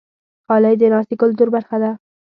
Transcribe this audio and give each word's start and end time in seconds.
غالۍ 0.47 0.75
د 0.79 0.83
ناستې 0.93 1.15
کلتور 1.21 1.47
برخه 1.55 1.77
ده. 1.83 1.91